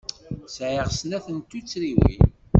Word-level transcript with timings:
Sɛiɣ 0.55 0.87
snat 0.91 1.25
n 1.35 1.37
tuttriwin. 1.49 2.21